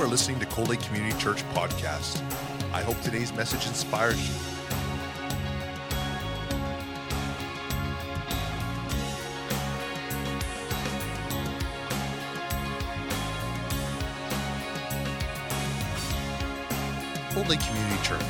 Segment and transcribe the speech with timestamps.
[0.00, 2.22] are listening to Cold Lake Community Church podcast.
[2.72, 4.34] I hope today's message inspires you.
[17.34, 18.22] Cold Lake Community Church,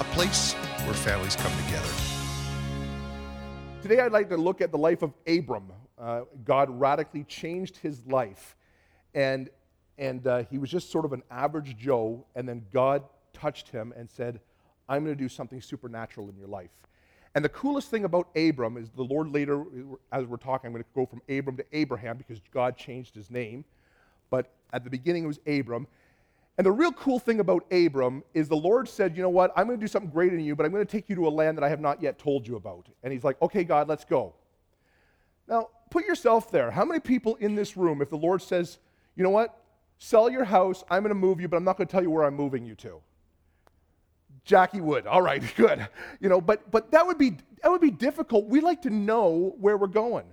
[0.00, 0.52] a place
[0.84, 1.88] where families come together.
[3.80, 5.72] Today, I'd like to look at the life of Abram.
[5.98, 8.56] Uh, God radically changed his life,
[9.14, 9.48] and,
[9.98, 13.02] and uh, he was just sort of an average Joe, and then God
[13.32, 14.40] touched him and said,
[14.88, 16.70] I'm going to do something supernatural in your life.
[17.34, 19.64] And the coolest thing about Abram is the Lord later,
[20.12, 23.30] as we're talking, I'm going to go from Abram to Abraham because God changed his
[23.30, 23.64] name.
[24.30, 25.86] But at the beginning, it was Abram.
[26.56, 29.52] And the real cool thing about Abram is the Lord said, You know what?
[29.56, 31.28] I'm going to do something great in you, but I'm going to take you to
[31.28, 32.88] a land that I have not yet told you about.
[33.02, 34.34] And he's like, Okay, God, let's go.
[35.46, 36.70] Now, put yourself there.
[36.70, 38.78] How many people in this room, if the Lord says,
[39.14, 39.56] You know what?
[39.98, 40.84] Sell your house.
[40.90, 42.64] I'm going to move you, but I'm not going to tell you where I'm moving
[42.64, 43.00] you to.
[44.44, 45.06] Jackie would.
[45.06, 45.86] All right, good.
[46.20, 48.46] You know, but but that would be that would be difficult.
[48.46, 50.26] We like to know where we're going.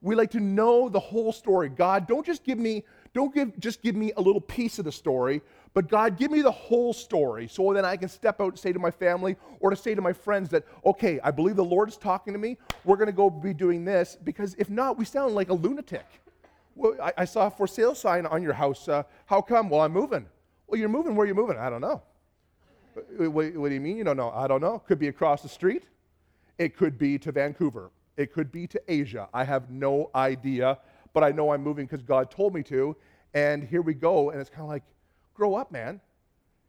[0.00, 1.68] We like to know the whole story.
[1.68, 4.92] God, don't just give me don't give just give me a little piece of the
[4.92, 5.40] story,
[5.74, 8.72] but God, give me the whole story so then I can step out and say
[8.72, 11.88] to my family or to say to my friends that, okay, I believe the Lord
[11.88, 12.58] is talking to me.
[12.84, 16.06] We're going to go be doing this because if not, we sound like a lunatic.
[16.78, 18.88] Well, I, I saw a for sale sign on your house.
[18.88, 19.68] Uh, how come?
[19.68, 20.26] Well, I'm moving.
[20.68, 21.16] Well, you're moving.
[21.16, 21.58] Where are you moving?
[21.58, 22.02] I don't know.
[23.16, 24.30] What, what do you mean you don't know?
[24.30, 24.78] I don't know.
[24.78, 25.82] Could be across the street.
[26.56, 27.90] It could be to Vancouver.
[28.16, 29.28] It could be to Asia.
[29.34, 30.78] I have no idea,
[31.14, 32.96] but I know I'm moving because God told me to.
[33.34, 34.30] And here we go.
[34.30, 34.84] And it's kind of like,
[35.34, 36.00] grow up, man.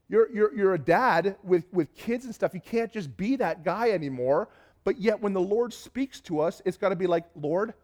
[0.07, 2.55] You're, you're, you're a dad with, with kids and stuff.
[2.55, 4.49] You can't just be that guy anymore.
[4.83, 7.75] But yet, when the Lord speaks to us, it's got to be like, Lord,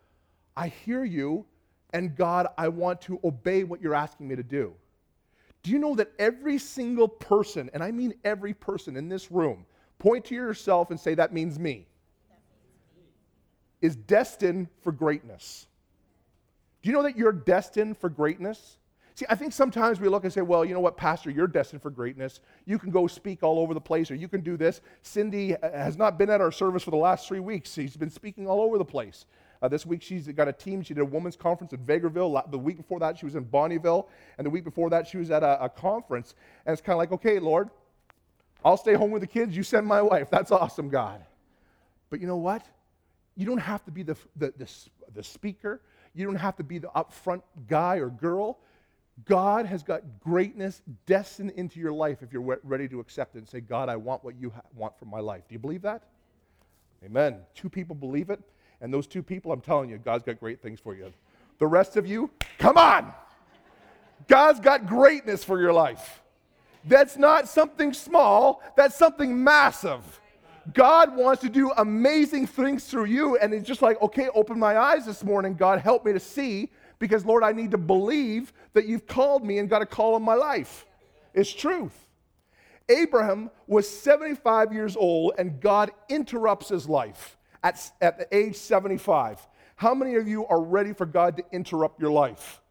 [0.58, 1.46] I hear you.
[1.96, 4.74] And God, I want to obey what you're asking me to do.
[5.64, 9.66] Do you know that every single person, and I mean every person in this room,
[9.98, 11.88] point to yourself and say, That means me,
[13.82, 15.68] is destined for greatness?
[16.82, 18.78] Do you know that you're destined for greatness?
[19.14, 21.82] See, I think sometimes we look and say, well, you know what, Pastor, you're destined
[21.82, 22.42] for greatness.
[22.66, 24.82] You can go speak all over the place, or you can do this.
[25.04, 27.72] Cindy has not been at our service for the last three weeks.
[27.72, 29.26] She's been speaking all over the place.
[29.62, 30.82] Uh, this week, she's got a team.
[30.82, 32.52] She did a women's conference in Vegreville.
[32.52, 34.08] The week before that, she was in Bonnyville.
[34.38, 36.36] And the week before that, she was at a, a conference.
[36.66, 37.70] And it's kind of like, okay, Lord,
[38.64, 39.56] I'll stay home with the kids.
[39.56, 40.30] You send my wife.
[40.30, 41.24] That's awesome, God.
[42.10, 42.66] But you know what?
[43.36, 44.70] You don't have to be the, the, the,
[45.14, 45.82] the speaker.
[46.14, 48.60] You don't have to be the upfront guy or girl.
[49.24, 53.48] God has got greatness destined into your life if you're ready to accept it and
[53.48, 55.44] say, God, I want what you ha- want for my life.
[55.48, 56.04] Do you believe that?
[57.04, 57.38] Amen.
[57.54, 58.42] Two people believe it,
[58.86, 61.12] and those two people, I'm telling you, God's got great things for you.
[61.58, 62.30] The rest of you,
[62.60, 63.12] come on.
[64.28, 66.22] God's got greatness for your life.
[66.84, 70.04] That's not something small, that's something massive.
[70.72, 74.78] God wants to do amazing things through you, and it's just like, okay, open my
[74.78, 75.56] eyes this morning.
[75.56, 76.70] God, help me to see
[77.00, 80.22] because, Lord, I need to believe that you've called me and got a call in
[80.22, 80.86] my life.
[81.34, 82.08] It's truth.
[82.88, 87.36] Abraham was 75 years old, and God interrupts his life
[87.66, 89.46] at, at the age 75.
[89.76, 92.62] How many of you are ready for God to interrupt your life?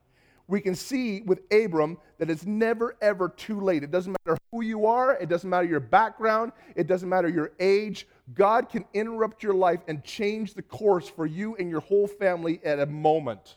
[0.47, 3.83] We can see with Abram that it's never ever too late.
[3.83, 7.53] It doesn't matter who you are, it doesn't matter your background, it doesn't matter your
[7.59, 8.07] age.
[8.35, 12.61] God can interrupt your life and change the course for you and your whole family
[12.65, 13.57] at a moment.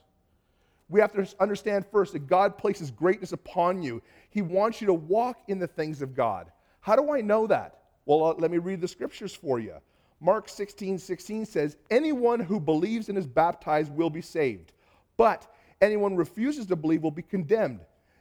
[0.90, 4.02] We have to understand first that God places greatness upon you.
[4.30, 6.52] He wants you to walk in the things of God.
[6.80, 7.80] How do I know that?
[8.06, 9.76] Well, uh, let me read the scriptures for you.
[10.20, 14.74] Mark 16 16 says, Anyone who believes and is baptized will be saved,
[15.16, 17.80] but anyone refuses to believe will be condemned.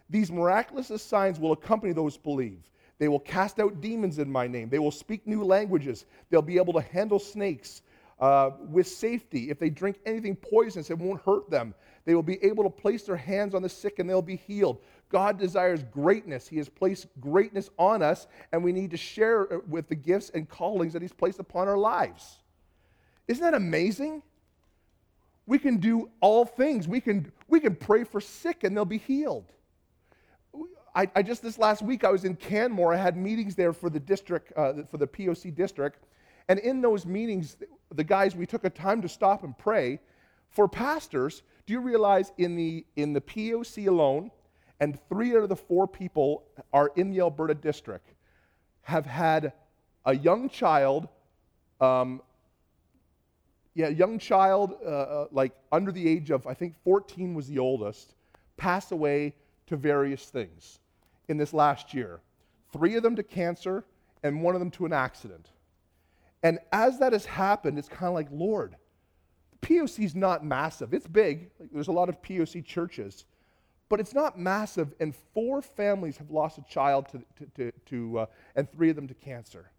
[0.08, 2.70] These miraculous signs will accompany those who believe.
[2.98, 4.68] They will cast out demons in my name.
[4.68, 6.06] They will speak new languages.
[6.30, 7.82] They'll be able to handle snakes
[8.18, 9.50] uh, with safety.
[9.50, 11.74] If they drink anything poisonous, it won't hurt them.
[12.04, 14.78] They will be able to place their hands on the sick and they'll be healed.
[15.08, 16.48] God desires greatness.
[16.48, 20.48] He has placed greatness on us, and we need to share with the gifts and
[20.48, 22.38] callings that He's placed upon our lives.
[23.28, 24.22] Isn't that amazing?
[25.46, 26.88] We can do all things.
[26.88, 29.52] We can, we can pray for sick and they'll be healed.
[30.94, 32.94] I, I just this last week I was in Canmore.
[32.94, 36.04] I had meetings there for the district, uh, for the POC district,
[36.48, 37.56] and in those meetings,
[37.94, 40.00] the guys we took a time to stop and pray
[40.48, 41.42] for pastors.
[41.66, 44.30] Do you realize in the in the POC alone,
[44.80, 48.12] and three out of the four people are in the Alberta district
[48.82, 49.52] have had
[50.04, 51.08] a young child
[51.80, 52.22] um,
[53.76, 57.58] yeah, young child, uh, uh, like under the age of, I think 14 was the
[57.58, 58.14] oldest,
[58.56, 59.34] pass away
[59.66, 60.80] to various things.
[61.28, 62.20] in this last year
[62.72, 63.84] three of them to cancer,
[64.22, 65.50] and one of them to an accident.
[66.42, 68.76] And as that has happened, it's kind of like, Lord,
[69.62, 70.94] POC is not massive.
[70.94, 71.50] It's big.
[71.58, 73.24] Like, there's a lot of POC churches,
[73.88, 74.92] but it's not massive.
[75.00, 78.96] And four families have lost a child to, to, to, to uh, and three of
[78.96, 79.70] them to cancer.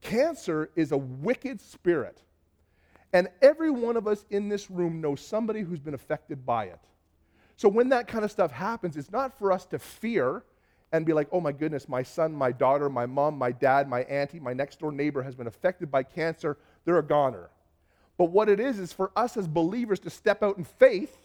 [0.00, 2.20] Cancer is a wicked spirit.
[3.12, 6.80] And every one of us in this room knows somebody who's been affected by it.
[7.56, 10.42] So when that kind of stuff happens, it's not for us to fear
[10.92, 14.02] and be like, oh my goodness, my son, my daughter, my mom, my dad, my
[14.02, 16.56] auntie, my next door neighbor has been affected by cancer.
[16.84, 17.50] They're a goner.
[18.16, 21.23] But what it is, is for us as believers to step out in faith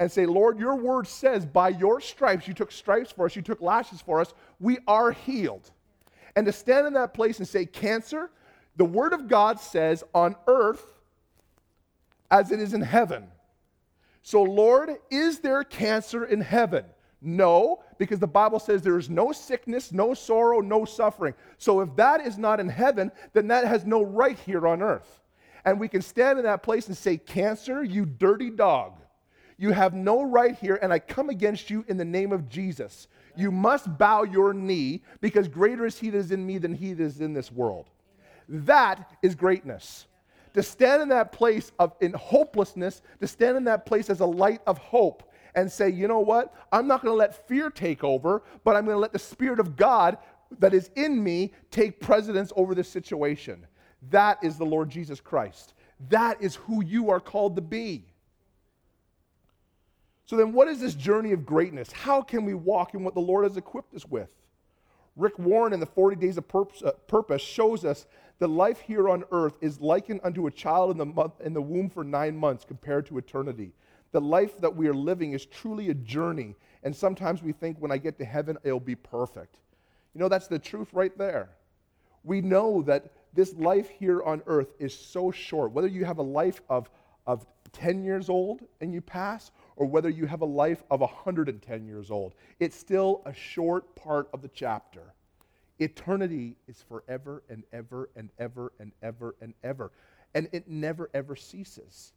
[0.00, 3.42] and say, Lord, your word says, by your stripes, you took stripes for us, you
[3.42, 5.70] took lashes for us, we are healed.
[6.34, 8.30] And to stand in that place and say, cancer,
[8.76, 10.82] the word of God says, on earth
[12.30, 13.28] as it is in heaven.
[14.22, 16.86] So, Lord, is there cancer in heaven?
[17.20, 21.34] No, because the Bible says there is no sickness, no sorrow, no suffering.
[21.58, 25.20] So, if that is not in heaven, then that has no right here on earth.
[25.66, 28.94] And we can stand in that place and say, Cancer, you dirty dog,
[29.60, 33.08] you have no right here, and I come against you in the name of Jesus.
[33.36, 36.94] You must bow your knee because greater is he that is in me than he
[36.94, 37.90] that is in this world.
[38.48, 40.06] That is greatness
[40.54, 44.26] to stand in that place of in hopelessness, to stand in that place as a
[44.26, 46.54] light of hope and say, you know what?
[46.72, 49.60] I'm not going to let fear take over, but I'm going to let the Spirit
[49.60, 50.16] of God
[50.58, 53.66] that is in me take precedence over this situation.
[54.10, 55.74] That is the Lord Jesus Christ.
[56.08, 58.06] That is who you are called to be.
[60.30, 61.90] So, then what is this journey of greatness?
[61.90, 64.28] How can we walk in what the Lord has equipped us with?
[65.16, 68.06] Rick Warren in the 40 Days of uh, Purpose shows us
[68.38, 71.60] that life here on earth is likened unto a child in the, month, in the
[71.60, 73.72] womb for nine months compared to eternity.
[74.12, 76.54] The life that we are living is truly a journey,
[76.84, 79.56] and sometimes we think when I get to heaven, it'll be perfect.
[80.14, 81.48] You know, that's the truth right there.
[82.22, 85.72] We know that this life here on earth is so short.
[85.72, 86.88] Whether you have a life of,
[87.26, 91.86] of 10 years old and you pass, or whether you have a life of 110
[91.86, 95.14] years old, it's still a short part of the chapter.
[95.78, 99.90] Eternity is forever and ever and ever and ever and ever.
[100.34, 102.12] And it never ever ceases.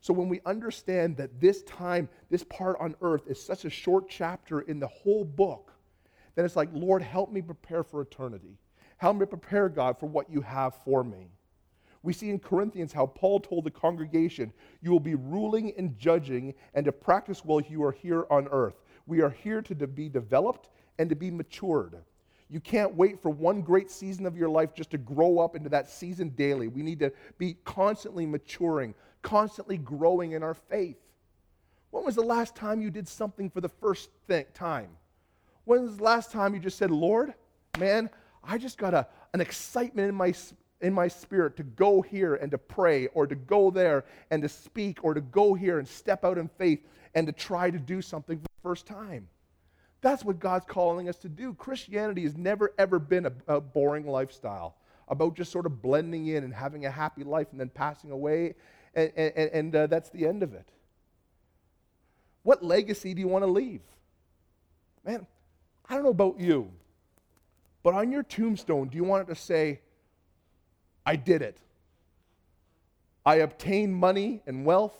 [0.00, 4.08] So when we understand that this time, this part on earth is such a short
[4.08, 5.72] chapter in the whole book,
[6.34, 8.58] then it's like, Lord, help me prepare for eternity.
[8.98, 11.28] Help me prepare, God, for what you have for me.
[12.02, 16.54] We see in Corinthians how Paul told the congregation, You will be ruling and judging
[16.74, 18.80] and to practice while you are here on earth.
[19.06, 21.96] We are here to be developed and to be matured.
[22.48, 25.68] You can't wait for one great season of your life just to grow up into
[25.70, 26.68] that season daily.
[26.68, 30.98] We need to be constantly maturing, constantly growing in our faith.
[31.90, 34.90] When was the last time you did something for the first th- time?
[35.64, 37.34] When was the last time you just said, Lord,
[37.78, 38.10] man,
[38.44, 40.32] I just got a, an excitement in my,
[40.80, 44.48] in my spirit to go here and to pray, or to go there and to
[44.48, 48.02] speak, or to go here and step out in faith and to try to do
[48.02, 49.26] something for the first time?
[50.02, 51.54] That's what God's calling us to do.
[51.54, 54.76] Christianity has never, ever been a, a boring lifestyle
[55.08, 58.54] about just sort of blending in and having a happy life and then passing away,
[58.94, 60.68] and, and, and uh, that's the end of it.
[62.42, 63.80] What legacy do you want to leave?
[65.04, 65.26] Man,
[65.88, 66.70] I don't know about you,
[67.82, 69.80] but on your tombstone, do you want it to say,
[71.06, 71.56] I did it?
[73.24, 74.96] I obtained money and wealth.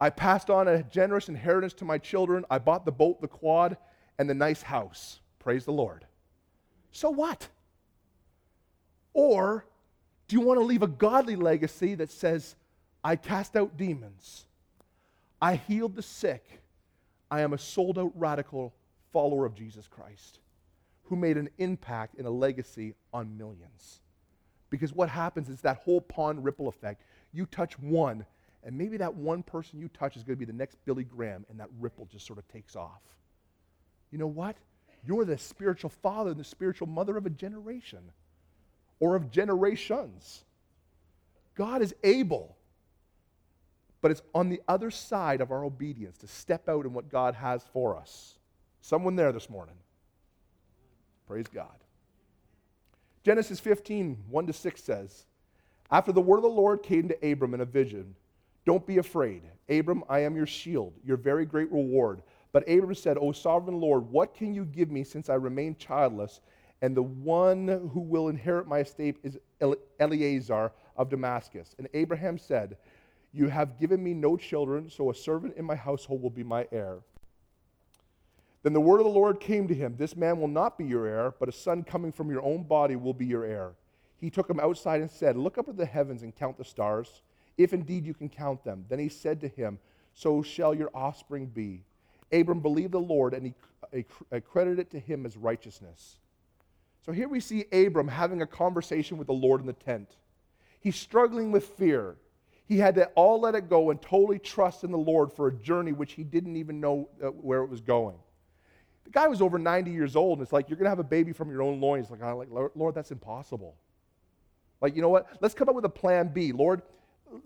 [0.00, 2.44] I passed on a generous inheritance to my children.
[2.50, 3.76] I bought the boat, the quad,
[4.18, 5.20] and the nice house.
[5.38, 6.04] Praise the Lord.
[6.92, 7.48] So what?
[9.14, 9.64] Or
[10.28, 12.54] do you want to leave a godly legacy that says,
[13.02, 14.46] I cast out demons,
[15.40, 16.44] I healed the sick,
[17.30, 18.74] I am a sold out radical
[19.12, 20.40] follower of Jesus Christ
[21.04, 24.00] who made an impact and a legacy on millions?
[24.70, 27.02] Because what happens is that whole pond ripple effect.
[27.32, 28.24] You touch one,
[28.64, 31.46] and maybe that one person you touch is going to be the next Billy Graham,
[31.48, 33.00] and that ripple just sort of takes off
[34.10, 34.56] you know what?
[35.04, 38.00] You're the spiritual father and the spiritual mother of a generation
[39.00, 40.44] or of generations.
[41.54, 42.56] God is able,
[44.00, 47.34] but it's on the other side of our obedience to step out in what God
[47.34, 48.38] has for us.
[48.80, 49.74] Someone there this morning.
[51.26, 51.68] Praise God.
[53.28, 55.26] Genesis 15, 1 to 6 says,
[55.90, 58.14] After the word of the Lord came to Abram in a vision,
[58.64, 59.42] don't be afraid.
[59.68, 62.22] Abram, I am your shield, your very great reward.
[62.52, 66.40] But Abram said, O sovereign Lord, what can you give me since I remain childless?
[66.80, 69.36] And the one who will inherit my estate is
[70.00, 71.74] Eleazar of Damascus.
[71.76, 72.78] And Abraham said,
[73.34, 76.66] You have given me no children, so a servant in my household will be my
[76.72, 77.00] heir.
[78.62, 81.06] Then the word of the Lord came to him This man will not be your
[81.06, 83.72] heir, but a son coming from your own body will be your heir.
[84.20, 87.22] He took him outside and said, Look up at the heavens and count the stars,
[87.56, 88.84] if indeed you can count them.
[88.88, 89.78] Then he said to him,
[90.12, 91.84] So shall your offspring be.
[92.32, 93.46] Abram believed the Lord, and
[93.92, 96.18] he accredited it to him as righteousness.
[97.06, 100.16] So here we see Abram having a conversation with the Lord in the tent.
[100.80, 102.16] He's struggling with fear.
[102.66, 105.52] He had to all let it go and totally trust in the Lord for a
[105.54, 108.18] journey which he didn't even know uh, where it was going.
[109.08, 111.02] The guy was over 90 years old, and it's like, you're going to have a
[111.02, 112.10] baby from your own loins.
[112.10, 113.74] Like, I'm like, Lord, that's impossible.
[114.82, 115.28] Like, you know what?
[115.40, 116.52] Let's come up with a plan B.
[116.52, 116.82] Lord,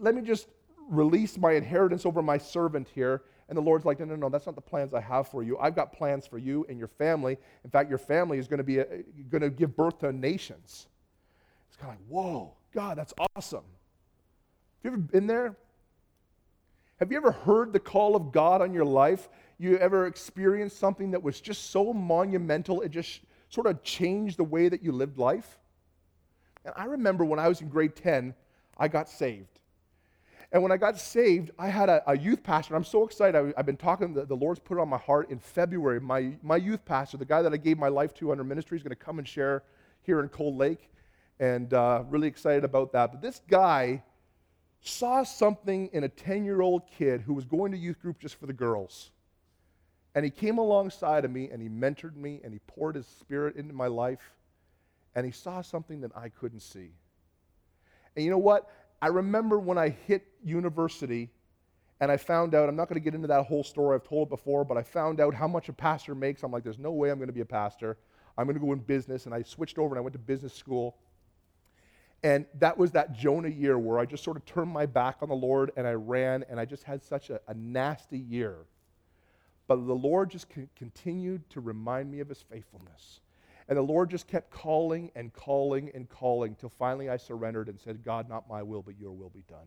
[0.00, 0.48] let me just
[0.88, 3.22] release my inheritance over my servant here.
[3.48, 5.56] And the Lord's like, no, no, no, that's not the plans I have for you.
[5.58, 7.38] I've got plans for you and your family.
[7.62, 8.84] In fact, your family is going to be uh,
[9.30, 10.88] going to give birth to nations.
[11.68, 13.64] It's kind of like, whoa, God, that's awesome.
[14.82, 15.56] Have you ever been there?
[16.98, 19.28] Have you ever heard the call of God on your life
[19.62, 24.44] you ever experienced something that was just so monumental, it just sort of changed the
[24.44, 25.58] way that you lived life?
[26.64, 28.34] And I remember when I was in grade 10,
[28.78, 29.60] I got saved.
[30.52, 32.76] And when I got saved, I had a, a youth pastor.
[32.76, 33.38] I'm so excited.
[33.38, 35.98] I, have been talking, the, the, Lord's put it on my heart in February.
[35.98, 38.82] My, my youth pastor, the guy that I gave my life to under ministry, is
[38.82, 39.62] going to come and share
[40.02, 40.90] here in Cold Lake.
[41.40, 43.12] And uh, really excited about that.
[43.12, 44.02] But this guy
[44.82, 48.34] saw something in a 10 year old kid who was going to youth group just
[48.34, 49.10] for the girls.
[50.14, 53.56] And he came alongside of me and he mentored me and he poured his spirit
[53.56, 54.32] into my life
[55.14, 56.90] and he saw something that I couldn't see.
[58.14, 58.68] And you know what?
[59.00, 61.30] I remember when I hit university
[62.00, 64.28] and I found out, I'm not going to get into that whole story, I've told
[64.28, 66.42] it before, but I found out how much a pastor makes.
[66.42, 67.96] I'm like, there's no way I'm going to be a pastor.
[68.36, 69.26] I'm going to go in business.
[69.26, 70.96] And I switched over and I went to business school.
[72.24, 75.28] And that was that Jonah year where I just sort of turned my back on
[75.28, 78.58] the Lord and I ran and I just had such a, a nasty year.
[79.72, 83.20] But the Lord just continued to remind me of his faithfulness.
[83.68, 87.80] And the Lord just kept calling and calling and calling till finally I surrendered and
[87.80, 89.66] said, God, not my will, but your will be done.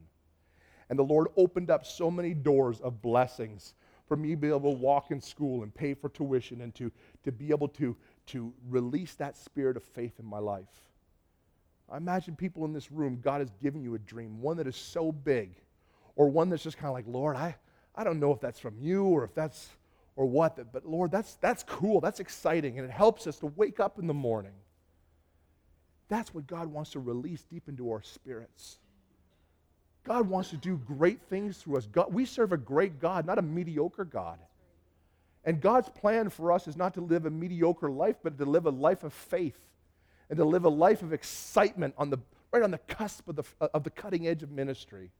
[0.91, 3.73] And the Lord opened up so many doors of blessings
[4.07, 6.91] for me to be able to walk in school and pay for tuition and to,
[7.23, 7.97] to be able to,
[8.27, 10.69] to release that spirit of faith in my life.
[11.89, 14.75] I imagine people in this room, God has given you a dream, one that is
[14.75, 15.55] so big,
[16.15, 17.55] or one that's just kind of like, Lord, I,
[17.95, 19.69] I don't know if that's from you or if that's
[20.15, 20.71] or what.
[20.71, 22.01] But Lord, that's, that's cool.
[22.01, 22.79] That's exciting.
[22.79, 24.53] And it helps us to wake up in the morning.
[26.07, 28.77] That's what God wants to release deep into our spirits.
[30.03, 31.87] God wants to do great things through us.
[31.87, 34.39] God, we serve a great God, not a mediocre God.
[35.43, 38.65] And God's plan for us is not to live a mediocre life, but to live
[38.65, 39.57] a life of faith
[40.29, 42.17] and to live a life of excitement on the,
[42.51, 43.43] right on the cusp of the,
[43.73, 45.11] of the cutting edge of ministry.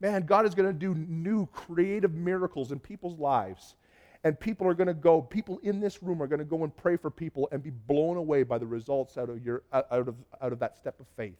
[0.00, 3.74] Man, God is going to do new creative miracles in people's lives
[4.22, 6.76] and people are going to go, people in this room are going to go and
[6.76, 10.14] pray for people and be blown away by the results out of, your, out of,
[10.42, 11.38] out of that step of faith.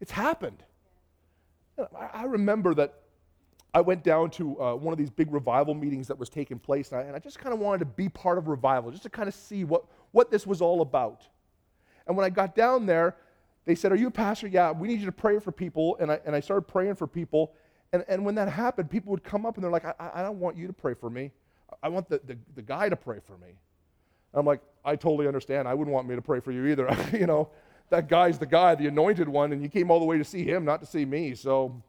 [0.00, 0.62] It's happened.
[2.14, 2.94] I remember that
[3.72, 6.90] I went down to uh, one of these big revival meetings that was taking place,
[6.90, 9.10] and I, and I just kind of wanted to be part of revival, just to
[9.10, 11.26] kind of see what, what this was all about.
[12.06, 13.16] And when I got down there,
[13.64, 14.48] they said, Are you a pastor?
[14.48, 15.96] Yeah, we need you to pray for people.
[16.00, 17.52] And I, and I started praying for people.
[17.92, 20.40] And, and when that happened, people would come up and they're like, I, I don't
[20.40, 21.30] want you to pray for me.
[21.82, 23.58] I want the, the, the guy to pray for me.
[24.34, 25.66] I'm like, I totally understand.
[25.66, 26.88] I wouldn't want me to pray for you either.
[27.12, 27.50] you know,
[27.90, 30.44] that guy's the guy, the anointed one, and you came all the way to see
[30.44, 31.34] him, not to see me.
[31.34, 31.82] So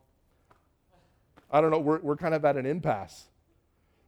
[1.51, 1.79] I don't know.
[1.79, 3.25] We're, we're kind of at an impasse.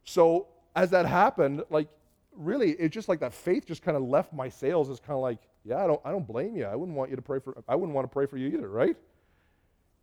[0.03, 1.87] So as that happened, like,
[2.35, 4.89] really, it's just like that faith just kind of left my sails.
[4.89, 6.65] It's kind of like, yeah, I don't, I don't blame you.
[6.65, 8.67] I wouldn't want you to pray for, I wouldn't want to pray for you either,
[8.67, 8.97] right?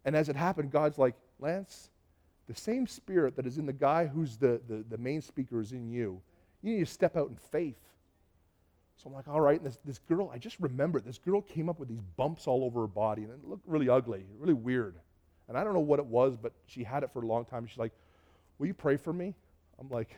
[0.04, 1.89] And as it happened, God's like, Lance,
[2.50, 5.70] the same spirit that is in the guy who's the, the, the main speaker is
[5.70, 6.20] in you.
[6.62, 7.78] You need to step out in faith.
[8.96, 9.58] So I'm like, all right.
[9.60, 12.64] And this, this girl, I just remember this girl came up with these bumps all
[12.64, 14.96] over her body, and it looked really ugly, really weird.
[15.48, 17.68] And I don't know what it was, but she had it for a long time.
[17.68, 17.92] She's like,
[18.58, 19.32] Will you pray for me?
[19.78, 20.16] I'm like,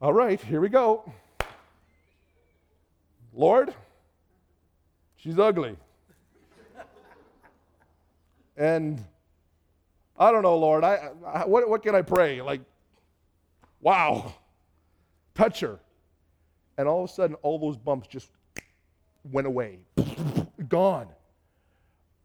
[0.00, 1.12] All right, here we go.
[3.34, 3.74] Lord,
[5.16, 5.76] she's ugly.
[8.56, 9.04] and
[10.18, 10.84] I don't know, Lord.
[10.84, 12.40] I, I, what, what can I pray?
[12.40, 12.60] Like,
[13.80, 14.34] wow,
[15.34, 15.78] touch her.
[16.78, 18.30] And all of a sudden, all those bumps just
[19.30, 19.78] went away,
[20.68, 21.08] gone.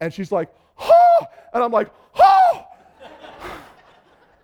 [0.00, 1.26] And she's like, oh!
[1.52, 2.66] And I'm like, oh!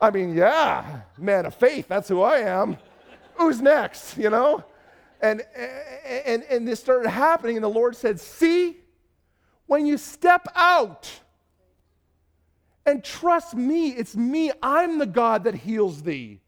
[0.01, 2.77] I mean, yeah, man of faith, that's who I am.
[3.35, 4.65] Who's next, you know?
[5.21, 5.43] And,
[6.05, 8.77] and, and this started happening, and the Lord said, See,
[9.67, 11.11] when you step out,
[12.89, 14.51] and trust me, it's me.
[14.63, 16.41] I'm the God that heals thee.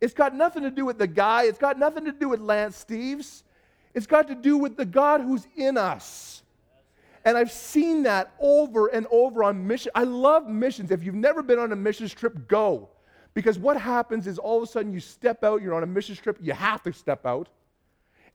[0.00, 2.84] It's got nothing to do with the guy, it's got nothing to do with Lance
[2.88, 3.42] Steves.
[3.92, 6.44] It's got to do with the God who's in us.
[7.24, 9.90] And I've seen that over and over on mission.
[9.96, 10.92] I love missions.
[10.92, 12.88] If you've never been on a missions trip, go.
[13.34, 16.20] Because what happens is all of a sudden you step out, you're on a missions
[16.20, 17.48] trip, you have to step out.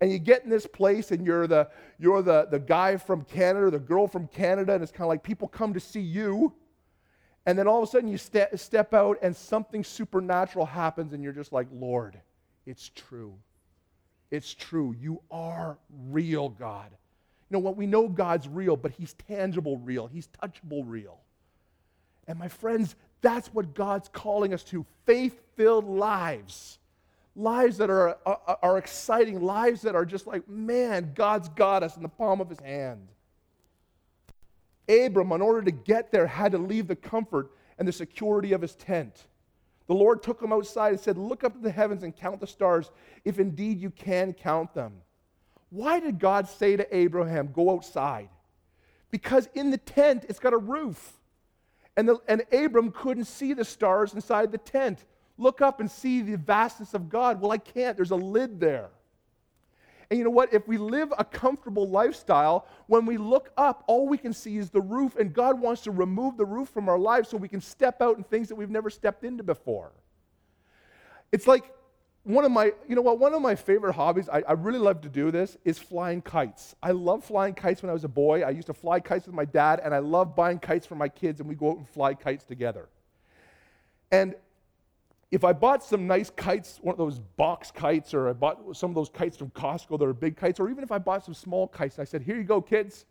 [0.02, 1.70] And you get in this place and you're the
[2.00, 5.24] you're the, the guy from Canada, the girl from Canada, and it's kind of like
[5.24, 6.54] people come to see you.
[7.46, 11.24] And then all of a sudden you ste- step out and something supernatural happens, and
[11.24, 12.20] you're just like, Lord,
[12.66, 13.36] it's true.
[14.32, 14.96] It's true.
[15.00, 15.78] You are
[16.10, 16.90] real, God.
[16.92, 17.78] You know what?
[17.78, 21.20] We know God's real, but He's tangible real, He's touchable real.
[22.28, 26.80] And my friends, that's what God's calling us to faith filled lives.
[27.36, 31.98] Lives that are, are, are, exciting, lives that are just like, man, God's got us
[31.98, 33.10] in the palm of his hand.
[34.88, 38.62] Abram, in order to get there, had to leave the comfort and the security of
[38.62, 39.28] his tent.
[39.88, 42.48] The Lord took him outside and said, Look up to the heavens and count the
[42.48, 42.92] stars,
[43.24, 44.94] if indeed you can count them.
[45.70, 48.30] Why did God say to Abraham, Go outside?
[49.12, 51.14] Because in the tent, it's got a roof.
[51.98, 55.06] And, the, and Abram couldn't see the stars inside the tent.
[55.38, 57.40] Look up and see the vastness of God.
[57.40, 57.96] Well, I can't.
[57.96, 58.90] There's a lid there.
[60.10, 60.54] And you know what?
[60.54, 64.70] If we live a comfortable lifestyle, when we look up, all we can see is
[64.70, 67.62] the roof, and God wants to remove the roof from our lives so we can
[67.62, 69.92] step out in things that we've never stepped into before.
[71.32, 71.64] It's like
[72.24, 75.02] one of my, you know what, one of my favorite hobbies, I, I really love
[75.02, 76.76] to do this, is flying kites.
[76.82, 78.42] I love flying kites when I was a boy.
[78.42, 81.10] I used to fly kites with my dad, and I love buying kites for my
[81.10, 82.90] kids, and we go out and fly kites together.
[84.12, 84.36] And
[85.36, 88.90] if I bought some nice kites, one of those box kites, or I bought some
[88.90, 91.34] of those kites from Costco that are big kites, or even if I bought some
[91.34, 93.06] small kites, and I said, Here you go, kids.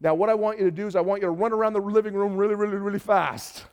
[0.00, 1.80] Now, what I want you to do is I want you to run around the
[1.80, 3.66] living room really, really, really fast.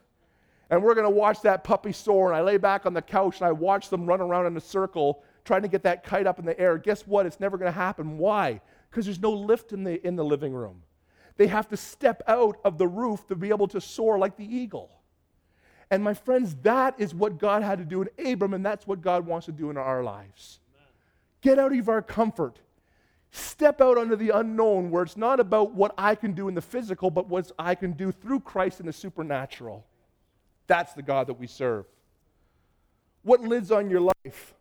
[0.69, 2.27] And we're going to watch that puppy soar.
[2.27, 4.61] And I lay back on the couch and I watch them run around in a
[4.61, 6.77] circle trying to get that kite up in the air.
[6.77, 7.25] Guess what?
[7.25, 8.17] It's never going to happen.
[8.17, 8.59] Why?
[8.89, 10.83] Because there's no lift in the, in the living room.
[11.37, 14.45] They have to step out of the roof to be able to soar like the
[14.45, 15.00] eagle.
[15.91, 19.01] And my friends, that is what God had to do in Abram, and that's what
[19.01, 20.59] God wants to do in our lives.
[20.73, 20.87] Amen.
[21.41, 22.59] Get out of our comfort.
[23.31, 26.61] Step out into the unknown where it's not about what I can do in the
[26.61, 29.85] physical, but what I can do through Christ in the supernatural.
[30.67, 31.85] That's the God that we serve.
[33.23, 34.55] What lives on your life?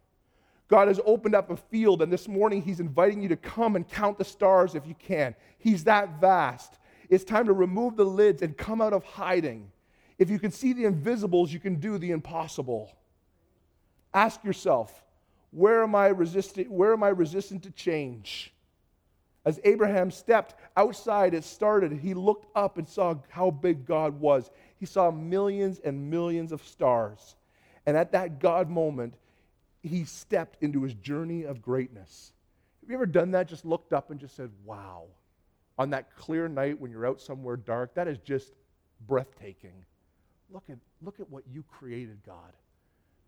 [0.67, 3.89] God has opened up a field, and this morning He's inviting you to come and
[3.89, 5.37] count the stars if you can.
[5.59, 6.79] He's that vast.
[7.09, 9.71] It's time to remove the lids and come out of hiding
[10.21, 12.93] if you can see the invisibles, you can do the impossible.
[14.13, 15.03] Ask yourself,
[15.51, 18.53] where am I resistant, where am I resistant to change?
[19.47, 21.93] As Abraham stepped outside, it started.
[21.93, 24.51] He looked up and saw how big God was.
[24.79, 27.37] He saw millions and millions of stars.
[27.87, 29.15] And at that God moment,
[29.83, 32.33] he stepped into his journey of greatness.
[32.83, 33.49] Have you ever done that?
[33.49, 35.05] Just looked up and just said, wow.
[35.79, 38.53] On that clear night when you're out somewhere dark, that is just
[39.07, 39.87] breathtaking.
[40.53, 42.53] Look at, look at what you created, God.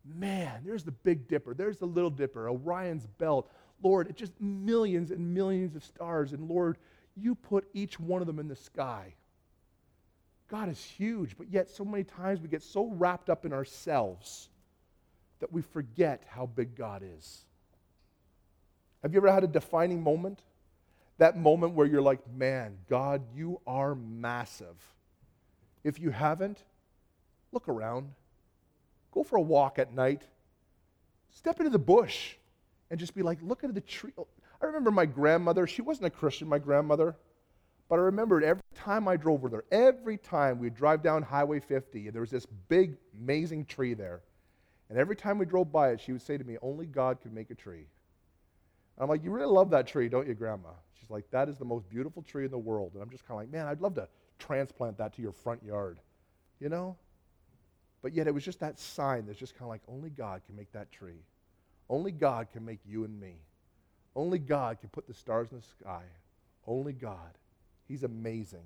[0.05, 3.51] Man, there's the Big Dipper, there's the Little Dipper, Orion's belt.
[3.83, 6.33] Lord, it's just millions and millions of stars.
[6.33, 6.77] And Lord,
[7.17, 9.15] you put each one of them in the sky.
[10.49, 14.49] God is huge, but yet so many times we get so wrapped up in ourselves
[15.41, 17.45] that we forget how big God is.
[19.03, 20.41] Have you ever had a defining moment?
[21.19, 24.77] That moment where you're like, man, God, you are massive.
[25.85, 26.59] If you haven't,
[27.53, 28.11] Look around.
[29.13, 30.23] Go for a walk at night.
[31.31, 32.35] Step into the bush
[32.91, 34.13] and just be like, look at the tree.
[34.61, 37.17] I remember my grandmother, she wasn't a Christian, my grandmother,
[37.89, 41.61] but I remembered every time I drove with her, every time we'd drive down Highway
[41.61, 44.23] 50, and there was this big, amazing tree there.
[44.89, 47.33] And every time we drove by it, she would say to me, Only God could
[47.33, 47.87] make a tree.
[48.99, 50.69] I'm like, You really love that tree, don't you, Grandma?
[51.01, 52.93] She's like, That is the most beautiful tree in the world.
[52.93, 54.07] And I'm just kind of like, Man, I'd love to
[54.39, 55.99] transplant that to your front yard.
[56.61, 56.97] You know?
[58.03, 60.57] But yet it was just that sign that's just kind of like only God can
[60.57, 61.23] make that tree.
[61.89, 63.37] Only God can make you and me.
[64.15, 66.03] Only God can put the stars in the sky.
[66.67, 67.39] Only God.
[67.89, 68.65] He's amazing.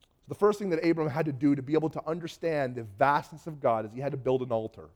[0.00, 2.84] So the first thing that Abram had to do to be able to understand the
[2.98, 4.88] vastness of God is he had to build an altar.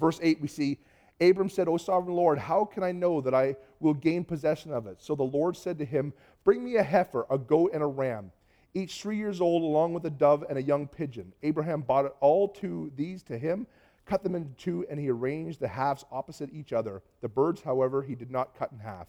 [0.00, 0.78] Verse 8, we see
[1.20, 4.86] Abram said, O sovereign Lord, how can I know that I will gain possession of
[4.86, 5.00] it?
[5.00, 8.32] So the Lord said to him, Bring me a heifer, a goat, and a ram
[8.74, 11.32] each three years old, along with a dove and a young pigeon.
[11.42, 13.66] Abraham bought it all two these to him,
[14.04, 17.02] cut them into two, and he arranged the halves opposite each other.
[17.20, 19.06] The birds, however, he did not cut in half.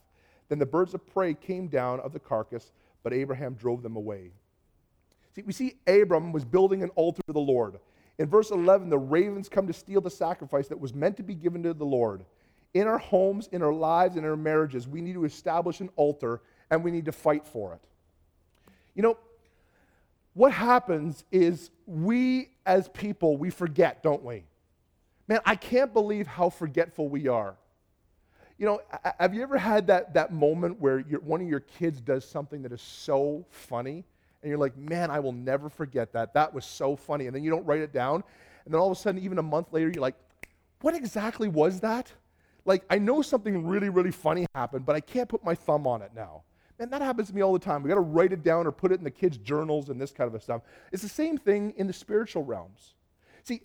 [0.48, 2.72] Then the birds of prey came down of the carcass,
[3.04, 4.32] but Abraham drove them away.
[5.36, 7.80] See, we see Abram was building an altar to the Lord.
[8.18, 11.36] In verse 11, the ravens come to steal the sacrifice that was meant to be
[11.36, 12.24] given to the Lord.
[12.74, 16.42] In our homes, in our lives, in our marriages, we need to establish an altar
[16.70, 17.82] and we need to fight for it.
[18.96, 19.18] You know,
[20.36, 24.44] what happens is we as people, we forget, don't we?
[25.28, 27.56] Man, I can't believe how forgetful we are.
[28.58, 28.82] You know,
[29.18, 32.74] have you ever had that, that moment where one of your kids does something that
[32.74, 34.04] is so funny?
[34.42, 36.34] And you're like, man, I will never forget that.
[36.34, 37.28] That was so funny.
[37.28, 38.24] And then you don't write it down.
[38.66, 40.16] And then all of a sudden, even a month later, you're like,
[40.82, 42.12] what exactly was that?
[42.66, 46.02] Like, I know something really, really funny happened, but I can't put my thumb on
[46.02, 46.44] it now.
[46.80, 47.84] And that happens to me all the time.
[47.84, 50.12] We got to write it down or put it in the kids' journals and this
[50.12, 50.62] kind of stuff.
[50.92, 52.96] It's the same thing in the spiritual realms.
[53.44, 53.62] See,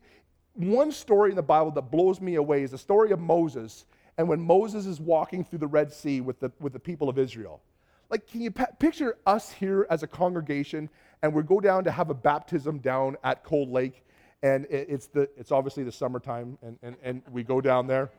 [0.54, 3.84] one story in the Bible that blows me away is the story of Moses
[4.18, 7.18] and when Moses is walking through the Red Sea with the, with the people of
[7.18, 7.62] Israel.
[8.10, 10.90] Like, can you picture us here as a congregation
[11.22, 14.04] and we go down to have a baptism down at Cold Lake
[14.42, 18.10] and it, it's, the, it's obviously the summertime and, and, and we go down there.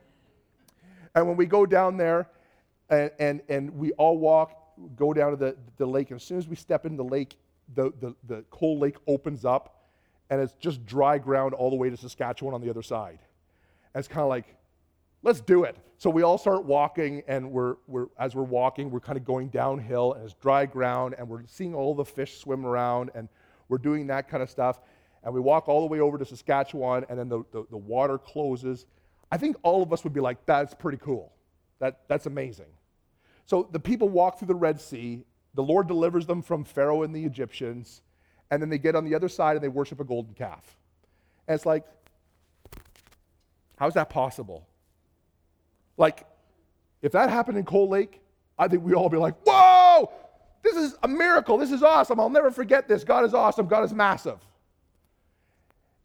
[1.14, 2.28] And when we go down there
[2.90, 4.61] and, and, and we all walk,
[4.96, 7.38] go down to the, the lake, and as soon as we step in the lake,
[7.74, 9.82] the, the, the Cold Lake opens up
[10.32, 13.20] and it's just dry ground all the way to Saskatchewan on the other side.
[13.94, 14.56] And it's kind of like,
[15.24, 15.76] let's do it.
[15.98, 19.50] So we all start walking, and we're, we're, as we're walking, we're kind of going
[19.50, 23.28] downhill, and it's dry ground, and we're seeing all the fish swim around, and
[23.68, 24.80] we're doing that kind of stuff.
[25.24, 28.18] And we walk all the way over to Saskatchewan, and then the, the, the water
[28.18, 28.86] closes.
[29.32, 31.34] I think all of us would be like, that's pretty cool.
[31.80, 32.66] That, that's amazing.
[33.52, 35.26] So the people walk through the Red Sea.
[35.56, 38.02] The Lord delivers them from Pharaoh and the Egyptians
[38.50, 40.78] and then they get on the other side and they worship a golden calf.
[41.50, 41.84] And it's like,
[43.78, 44.66] how is that possible?
[45.98, 46.26] Like,
[47.02, 48.22] if that happened in Cold Lake,
[48.58, 50.10] I think we'd all be like, whoa,
[50.64, 51.58] this is a miracle.
[51.58, 52.22] This is awesome.
[52.22, 53.04] I'll never forget this.
[53.04, 53.68] God is awesome.
[53.68, 54.40] God is massive.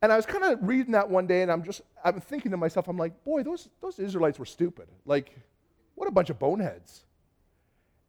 [0.03, 2.57] And I was kind of reading that one day and I'm just, I'm thinking to
[2.57, 4.89] myself, I'm like, boy, those, those Israelites were stupid.
[5.05, 5.33] Like,
[5.95, 7.06] what a bunch of boneheads.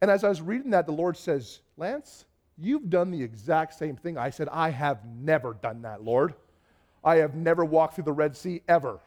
[0.01, 2.25] And as I was reading that, the Lord says, Lance,
[2.57, 4.17] You've done the exact same thing.
[4.17, 6.33] I said, I have never done that, Lord.
[7.03, 8.99] I have never walked through the Red Sea ever.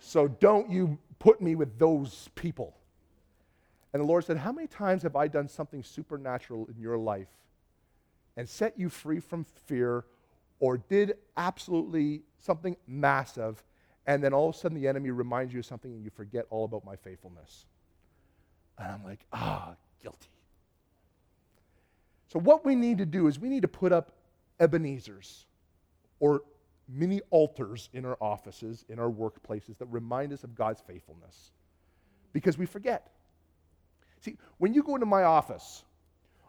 [0.00, 2.76] So don't you put me with those people.
[3.92, 7.28] And the Lord said, How many times have I done something supernatural in your life
[8.36, 10.04] and set you free from fear
[10.58, 13.62] or did absolutely something massive,
[14.06, 16.46] and then all of a sudden the enemy reminds you of something and you forget
[16.50, 17.66] all about my faithfulness?
[18.78, 20.28] And I'm like, Ah, guilty.
[22.28, 24.12] So, what we need to do is we need to put up
[24.58, 25.46] Ebenezer's
[26.20, 26.42] or
[26.88, 31.52] mini altars in our offices, in our workplaces that remind us of God's faithfulness
[32.32, 33.12] because we forget.
[34.20, 35.84] See, when you go into my office,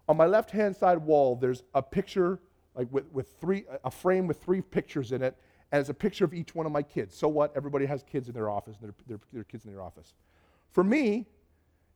[0.09, 2.39] on my left hand side wall, there's a picture,
[2.75, 5.35] like with, with three, a frame with three pictures in it,
[5.71, 7.15] and it's a picture of each one of my kids.
[7.15, 7.55] So what?
[7.55, 10.13] Everybody has kids in their office, their, their, their kids in their office.
[10.71, 11.27] For me,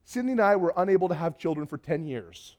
[0.03, 2.55] Cindy and I were unable to have children for 10 years.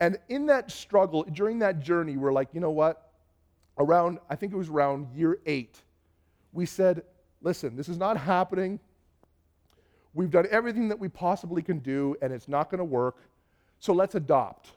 [0.00, 3.10] And in that struggle, during that journey, we're like, you know what?
[3.78, 5.80] Around, I think it was around year eight,
[6.52, 7.02] we said,
[7.40, 8.78] listen, this is not happening.
[10.14, 13.16] We've done everything that we possibly can do, and it's not going to work.
[13.78, 14.72] So let's adopt.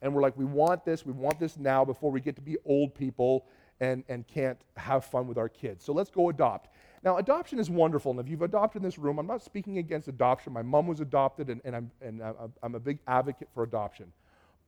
[0.00, 2.56] And we're like, we want this, we want this now before we get to be
[2.64, 3.46] old people
[3.80, 5.84] and, and can't have fun with our kids.
[5.84, 6.70] So let's go adopt.
[7.02, 8.10] Now, adoption is wonderful.
[8.12, 10.52] And if you've adopted in this room, I'm not speaking against adoption.
[10.52, 12.22] My mom was adopted, and, and, I'm, and
[12.62, 14.12] I'm a big advocate for adoption.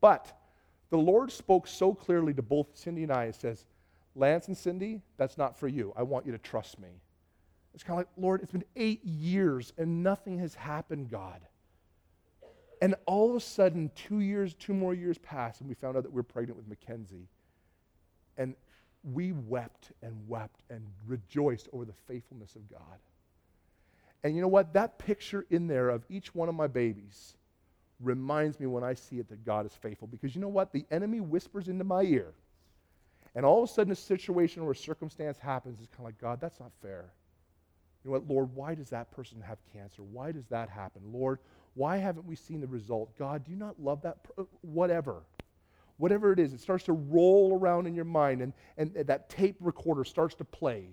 [0.01, 0.33] But
[0.91, 3.25] the Lord spoke so clearly to both Cindy and I.
[3.25, 3.65] It says,
[4.15, 5.93] Lance and Cindy, that's not for you.
[5.97, 6.89] I want you to trust me.
[7.75, 11.41] It's kind of like, Lord, it's been eight years and nothing has happened, God.
[12.83, 16.03] And all of a sudden, two years, two more years pass, and we found out
[16.03, 17.29] that we are pregnant with Mackenzie.
[18.39, 18.55] And
[19.03, 22.99] we wept and wept and rejoiced over the faithfulness of God.
[24.23, 24.75] And you know what?
[24.75, 27.35] That picture in there of each one of my babies
[28.01, 30.09] reminds me when I see it that God is faithful.
[30.09, 30.73] Because you know what?
[30.73, 32.33] The enemy whispers into my ear.
[33.35, 35.79] And all of a sudden, a situation or a circumstance happens.
[35.81, 37.13] It's kind of like, God, that's not fair.
[38.03, 40.03] You know what, Lord, why does that person have cancer?
[40.03, 41.03] Why does that happen?
[41.13, 41.39] Lord,
[41.75, 43.17] why haven't we seen the result?
[43.19, 44.25] God, do you not love that?
[44.25, 44.47] Per-?
[44.63, 45.23] Whatever.
[46.01, 49.57] Whatever it is, it starts to roll around in your mind, and, and that tape
[49.61, 50.89] recorder starts to play.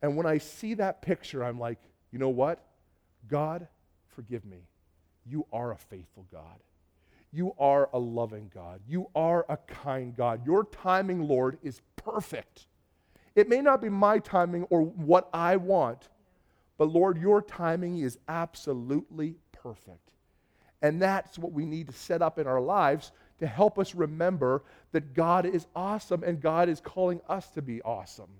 [0.00, 1.78] And when I see that picture, I'm like,
[2.10, 2.64] you know what?
[3.28, 3.68] God,
[4.16, 4.66] forgive me.
[5.26, 6.60] You are a faithful God.
[7.30, 8.80] You are a loving God.
[8.88, 10.46] You are a kind God.
[10.46, 12.66] Your timing, Lord, is perfect.
[13.34, 16.08] It may not be my timing or what I want,
[16.78, 20.10] but Lord, your timing is absolutely perfect.
[20.80, 23.12] And that's what we need to set up in our lives
[23.42, 27.82] to help us remember that God is awesome and God is calling us to be
[27.82, 28.30] awesome.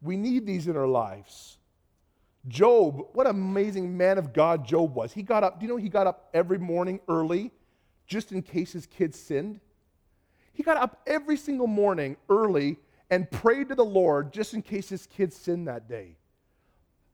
[0.00, 1.58] We need these in our lives.
[2.46, 5.12] Job, what amazing man of God Job was.
[5.12, 7.50] He got up, do you know he got up every morning early
[8.06, 9.58] just in case his kids sinned?
[10.52, 12.76] He got up every single morning early
[13.10, 16.14] and prayed to the Lord just in case his kids sinned that day.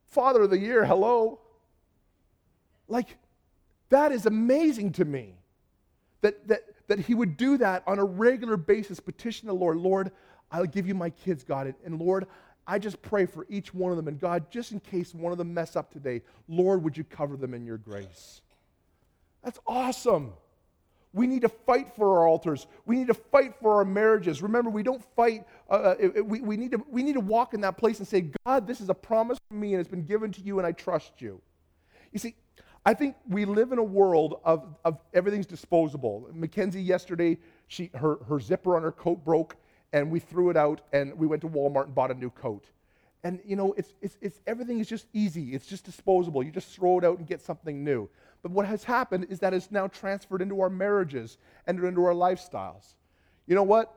[0.08, 1.40] Father of the year, hello.
[2.86, 3.16] Like,
[3.88, 5.38] that is amazing to me
[6.20, 10.10] that, that, that he would do that on a regular basis, petition the Lord, Lord,
[10.50, 11.74] I'll give you my kids, God.
[11.84, 12.26] And Lord,
[12.66, 14.08] I just pray for each one of them.
[14.08, 17.36] And God, just in case one of them mess up today, Lord, would you cover
[17.36, 18.42] them in your grace?
[19.42, 20.32] That's awesome.
[21.14, 22.66] We need to fight for our altars.
[22.84, 24.42] We need to fight for our marriages.
[24.42, 25.46] Remember, we don't fight.
[25.70, 28.30] Uh, uh we, we, need to, we need to walk in that place and say,
[28.44, 30.72] God, this is a promise from me and it's been given to you and I
[30.72, 31.40] trust you.
[32.12, 32.34] You see,
[32.84, 36.28] I think we live in a world of, of everything's disposable.
[36.32, 39.56] Mackenzie yesterday, she, her, her zipper on her coat broke
[39.92, 42.66] and we threw it out and we went to Walmart and bought a new coat.
[43.24, 45.54] And you know, it's, it's, it's, everything is just easy.
[45.54, 46.42] It's just disposable.
[46.42, 48.08] You just throw it out and get something new.
[48.42, 52.14] But what has happened is that it's now transferred into our marriages and into our
[52.14, 52.94] lifestyles.
[53.46, 53.94] You know what?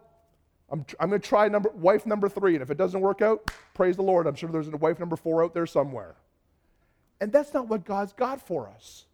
[0.72, 3.52] I'm, I'm going to try number, wife number three, and if it doesn't work out,
[3.74, 4.26] praise the Lord.
[4.26, 6.16] I'm sure there's a wife number four out there somewhere.
[7.22, 9.06] And that's not what God's got for us.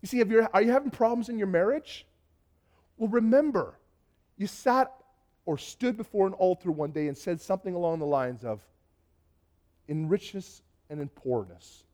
[0.00, 2.06] You see, if you're, are you having problems in your marriage?
[2.96, 3.74] Well, remember,
[4.36, 4.92] you sat
[5.44, 8.60] or stood before an altar one day and said something along the lines of,
[9.88, 11.84] in richness and in poorness,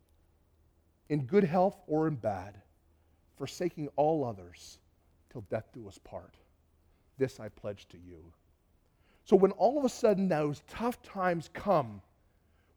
[1.09, 2.61] in good health or in bad,
[3.39, 4.79] forsaking all others
[5.31, 6.35] till death do us part.
[7.17, 8.23] This I pledge to you.
[9.25, 12.03] So when all of a sudden those tough times come,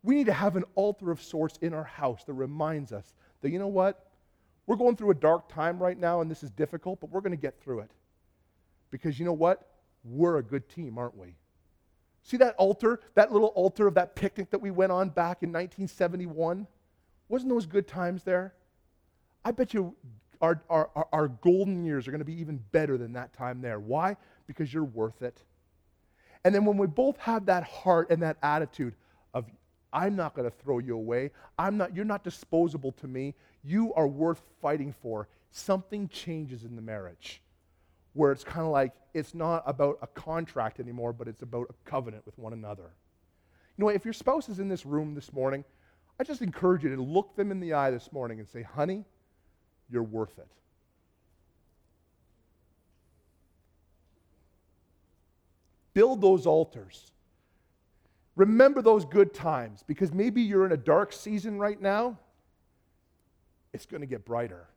[0.08, 3.50] we need to have an altar of sorts in our house that reminds us that,
[3.50, 4.10] you know what?
[4.66, 7.36] We're going through a dark time right now and this is difficult, but we're going
[7.36, 7.92] to get through it.
[8.90, 9.68] Because you know what?
[10.06, 11.36] We're a good team, aren't we?
[12.24, 15.50] See that altar, that little altar of that picnic that we went on back in
[15.50, 16.66] 1971?
[17.28, 18.54] Wasn't those good times there?
[19.44, 19.94] I bet you
[20.40, 23.82] our, our, our golden years are going to be even better than that time there.
[23.82, 24.16] Why?
[24.48, 25.44] Because you're worth it.
[26.46, 28.94] And then when we both have that heart and that attitude
[29.94, 31.32] I'm not going to throw you away.
[31.58, 33.36] I'm not, you're not disposable to me.
[33.64, 35.28] You are worth fighting for.
[35.52, 37.42] Something changes in the marriage
[38.14, 41.90] where it's kind of like it's not about a contract anymore, but it's about a
[41.90, 42.92] covenant with one another.
[43.78, 45.64] You know, if your spouse is in this room this morning
[46.20, 49.06] I just encourage you to look them in the eye this morning and say, honey,
[49.90, 50.48] you're worth it.
[55.94, 57.12] Build those altars.
[58.38, 62.20] Remember those good times because maybe you're in a dark season right now.
[63.74, 64.68] It's going to get brighter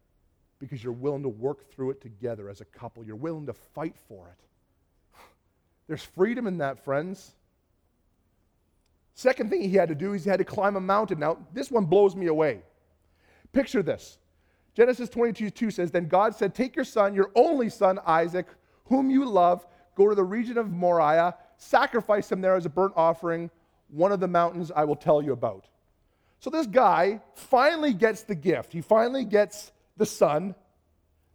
[0.59, 3.05] because you're willing to work through it together as a couple.
[3.05, 5.21] You're willing to fight for it.
[5.87, 7.33] There's freedom in that, friends.
[9.15, 11.19] Second thing he had to do is he had to climb a mountain.
[11.19, 12.63] Now, this one blows me away.
[13.53, 14.19] Picture this.
[14.75, 18.47] Genesis 22 2 says, Then God said, Take your son, your only son, Isaac,
[18.87, 22.95] whom you love, go to the region of Moriah, sacrifice him there as a burnt
[22.97, 23.51] offering,
[23.89, 25.67] one of the mountains I will tell you about.
[26.39, 28.73] So this guy finally gets the gift.
[28.73, 30.55] He finally gets the son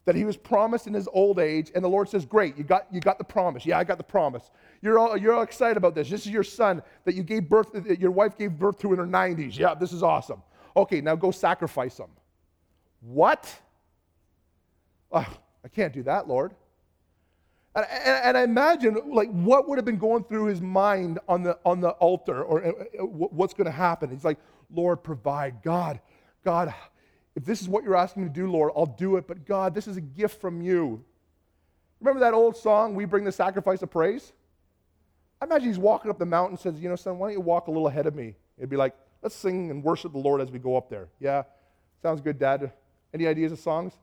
[0.06, 1.72] that he was promised in his old age.
[1.76, 3.66] And the Lord says, Great, you got, you got the promise.
[3.66, 4.50] Yeah, I got the promise.
[4.82, 6.10] You're all, you're all excited about this.
[6.10, 9.00] This is your son that you gave birth, that your wife gave birth to in
[9.00, 9.58] her 90s.
[9.58, 10.42] Yeah, this is awesome.
[10.76, 12.10] Okay, now go sacrifice him.
[13.02, 13.54] What?
[15.14, 15.26] I
[15.72, 16.54] can't do that, Lord.
[17.76, 21.60] And, and, I imagine, like, what would have been going through his mind on the,
[21.66, 24.10] on the altar or uh, uh what's going to happen?
[24.10, 24.38] He's like,
[24.74, 25.62] Lord, provide.
[25.62, 26.00] God,
[26.46, 26.74] God,
[27.36, 29.28] if this is what you're asking me to do, Lord, I'll do it.
[29.28, 31.04] But God, this is a gift from you.
[32.00, 34.32] Remember that old song, We Bring the Sacrifice of Praise?
[35.42, 37.42] I imagine he's walking up the mountain and says, You know, son, why don't you
[37.42, 38.36] walk a little ahead of me?
[38.58, 41.08] It'd be like, Let's sing and worship the Lord as we go up there.
[41.20, 41.44] Yeah,
[42.02, 42.72] sounds good, Dad.
[43.14, 43.94] Any ideas of songs?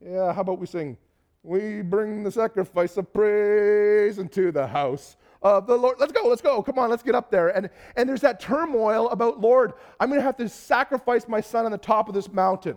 [0.00, 0.96] Yeah, how about we sing,
[1.42, 5.96] We bring the sacrifice of praise into the house of the Lord.
[5.98, 6.62] Let's go, let's go.
[6.62, 7.48] Come on, let's get up there.
[7.48, 11.64] And, and there's that turmoil about, Lord, I'm going to have to sacrifice my son
[11.64, 12.76] on the top of this mountain.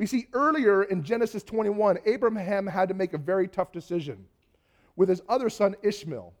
[0.00, 4.24] You see, earlier in Genesis 21, Abraham had to make a very tough decision
[4.96, 6.32] with his other son Ishmael.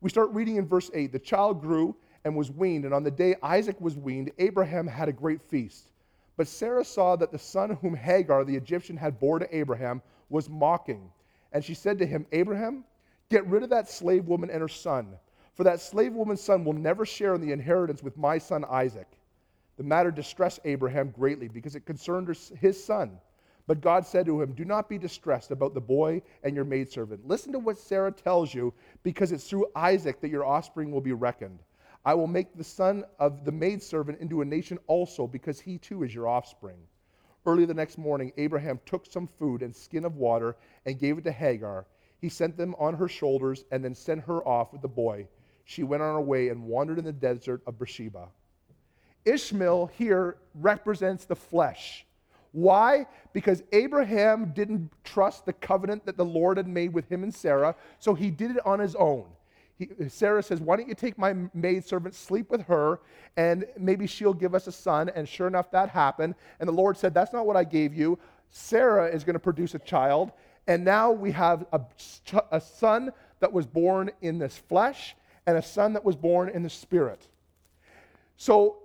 [0.00, 3.10] We start reading in verse 8 The child grew and was weaned, and on the
[3.10, 5.90] day Isaac was weaned, Abraham had a great feast.
[6.36, 10.48] But Sarah saw that the son whom Hagar the Egyptian had bore to Abraham was
[10.48, 11.10] mocking.
[11.52, 12.84] And she said to him, Abraham,
[13.30, 15.16] Get rid of that slave woman and her son,
[15.54, 19.08] for that slave woman's son will never share in the inheritance with my son Isaac.
[19.76, 22.28] The matter distressed Abraham greatly because it concerned
[22.60, 23.18] his son.
[23.66, 27.26] But God said to him, Do not be distressed about the boy and your maidservant.
[27.26, 31.12] Listen to what Sarah tells you, because it's through Isaac that your offspring will be
[31.12, 31.60] reckoned.
[32.04, 36.02] I will make the son of the maidservant into a nation also, because he too
[36.02, 36.76] is your offspring.
[37.46, 41.24] Early the next morning, Abraham took some food and skin of water and gave it
[41.24, 41.86] to Hagar.
[42.20, 45.28] He sent them on her shoulders and then sent her off with the boy.
[45.64, 48.28] She went on her way and wandered in the desert of Beersheba.
[49.24, 52.06] Ishmael here represents the flesh.
[52.52, 53.06] Why?
[53.32, 57.74] Because Abraham didn't trust the covenant that the Lord had made with him and Sarah,
[57.98, 59.26] so he did it on his own.
[59.76, 63.00] He, Sarah says, Why don't you take my maidservant, sleep with her,
[63.36, 65.10] and maybe she'll give us a son?
[65.14, 66.34] And sure enough, that happened.
[66.60, 68.18] And the Lord said, That's not what I gave you.
[68.50, 70.32] Sarah is going to produce a child.
[70.66, 71.80] And now we have a,
[72.50, 75.14] a son that was born in this flesh
[75.46, 77.26] and a son that was born in the spirit.
[78.36, 78.78] So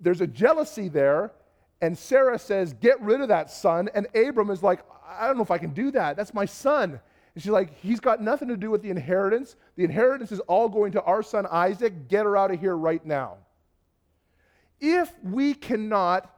[0.00, 1.32] there's a jealousy there
[1.80, 3.88] and Sarah says, Get rid of that son.
[3.94, 6.16] And Abram is like, I don't know if I can do that.
[6.16, 7.00] That's my son.
[7.34, 9.56] And she's like, He's got nothing to do with the inheritance.
[9.76, 12.08] The inheritance is all going to our son Isaac.
[12.08, 13.38] Get her out of here right now.
[14.80, 16.30] If we cannot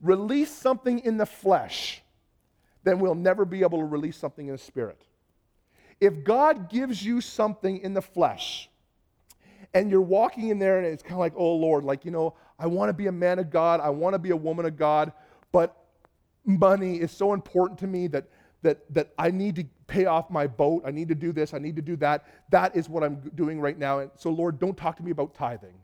[0.00, 2.02] release something in the flesh,
[2.82, 5.00] then we'll never be able to release something in the spirit.
[6.00, 8.70] If God gives you something in the flesh,
[9.74, 12.34] and you're walking in there and it's kind of like, oh Lord, like, you know,
[12.58, 14.76] I want to be a man of God, I want to be a woman of
[14.76, 15.12] God,
[15.52, 15.76] but
[16.44, 18.24] money is so important to me that
[18.62, 21.58] that that I need to pay off my boat, I need to do this, I
[21.58, 22.24] need to do that.
[22.50, 23.98] That is what I'm doing right now.
[23.98, 25.74] And so Lord, don't talk to me about tithing.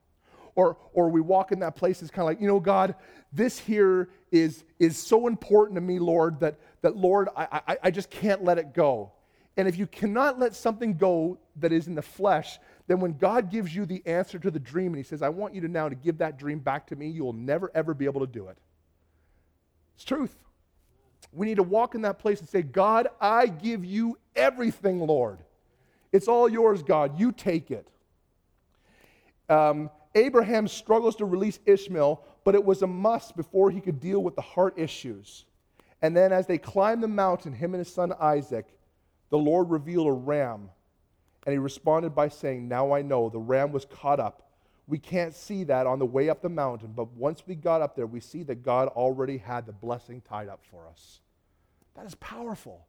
[0.55, 2.95] Or, or we walk in that place, it's kind of like, you know, God,
[3.31, 7.91] this here is, is so important to me, Lord, that, that Lord, I, I, I
[7.91, 9.13] just can't let it go.
[9.59, 13.51] And if you cannot let something go that is in the flesh, then when God
[13.51, 15.89] gives you the answer to the dream and He says, I want you to now
[15.89, 18.49] to give that dream back to me, you will never, ever be able to do
[18.49, 18.57] it.
[19.97, 20.37] It's truth.
[21.33, 25.39] We need to walk in that place and say, God, I give you everything, Lord.
[26.13, 27.19] It's all yours, God.
[27.19, 27.89] You take it.
[29.49, 34.23] Um, Abraham struggles to release Ishmael, but it was a must before he could deal
[34.23, 35.45] with the heart issues.
[36.03, 38.67] And then as they climbed the mountain, him and his son Isaac,
[39.31, 40.71] the Lord revealed a ram
[41.47, 44.46] and he responded by saying, Now I know the ram was caught up.
[44.89, 47.97] We can't see that on the way up the mountain, but once we got up
[47.97, 51.21] there, we see that God already had the blessing tied up for us.
[51.97, 52.87] That is powerful.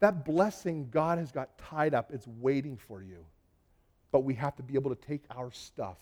[0.00, 3.24] That blessing God has got tied up, it's waiting for you.
[4.12, 5.96] But we have to be able to take our stuff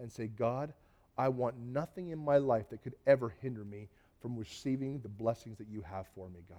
[0.00, 0.72] and say, God,
[1.16, 3.88] I want nothing in my life that could ever hinder me
[4.20, 6.58] from receiving the blessings that you have for me, God.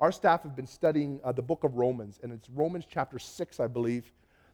[0.00, 3.60] Our staff have been studying uh, the book of Romans, and it's Romans chapter 6,
[3.60, 4.10] I believe,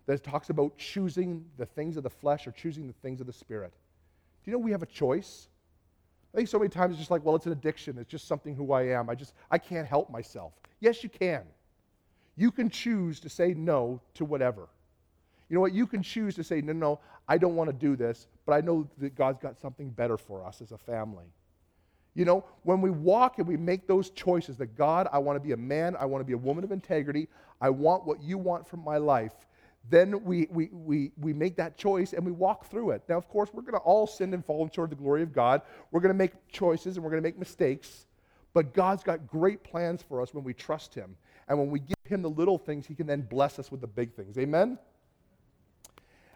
[0.06, 3.32] that talks about choosing the things of the flesh or choosing the things of the
[3.32, 3.72] spirit.
[4.44, 5.48] Do you know we have a choice?
[6.32, 7.98] I think so many times it's just like, well, it's an addiction.
[7.98, 9.10] It's just something who I am.
[9.10, 10.52] I just, I can't help myself.
[10.80, 11.42] Yes, you can.
[12.36, 14.68] You can choose to say no to whatever.
[15.48, 15.74] You know what?
[15.74, 18.60] You can choose to say, no, no, I don't want to do this, but I
[18.60, 21.26] know that God's got something better for us as a family.
[22.14, 25.40] You know, when we walk and we make those choices that God, I want to
[25.40, 27.28] be a man, I want to be a woman of integrity,
[27.60, 29.34] I want what you want from my life,
[29.88, 33.02] then we, we, we, we make that choice and we walk through it.
[33.08, 35.32] Now, of course, we're going to all sin and fall short of the glory of
[35.32, 35.62] God.
[35.90, 38.06] We're going to make choices and we're going to make mistakes.
[38.52, 41.16] But God's got great plans for us when we trust Him.
[41.48, 43.86] And when we give Him the little things, He can then bless us with the
[43.86, 44.36] big things.
[44.38, 44.78] Amen?